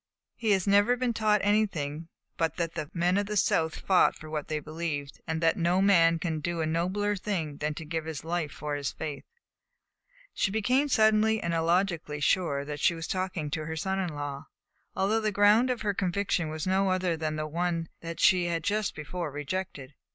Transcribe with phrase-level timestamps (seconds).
[0.35, 4.31] "He has never been taught anything but that the men of the South fought for
[4.31, 8.05] what they believed, and that no man can do a nobler thing than to give
[8.05, 9.23] his life for his faith."
[10.33, 14.47] She became suddenly and illogically sure that she was talking to her son in law,
[14.95, 17.87] although the ground of her conviction was no other than the one
[18.17, 19.93] she had just before rejected.